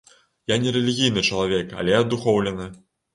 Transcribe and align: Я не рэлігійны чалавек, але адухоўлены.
Я 0.51 0.55
не 0.61 0.71
рэлігійны 0.77 1.23
чалавек, 1.29 1.75
але 1.83 1.93
адухоўлены. 1.99 2.67